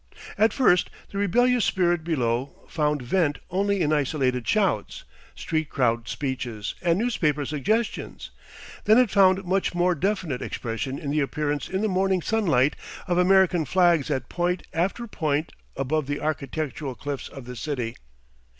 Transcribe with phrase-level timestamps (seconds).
[0.35, 5.03] At first the rebellious spirit below found vent only in isolated shouts,
[5.35, 8.31] street crowd speeches, and newspaper suggestions;
[8.85, 12.75] then it found much more definite expression in the appearance in the morning sunlight
[13.07, 17.95] of American flags at point after point above the architectural cliffs of the city.